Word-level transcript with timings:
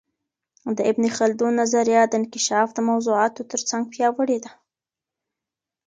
د 0.77 0.79
ابن 0.89 1.03
خلدون 1.17 1.51
نظریه 1.61 2.01
د 2.07 2.13
انکشاف 2.19 2.67
د 2.73 2.79
موضوعاتو 2.89 3.41
ترڅنګ 3.51 3.83
پياوړې 3.93 4.37
ده. 4.43 4.51